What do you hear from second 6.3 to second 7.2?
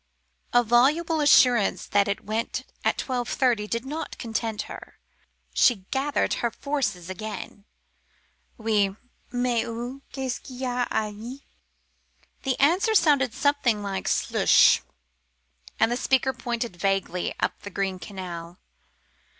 her forces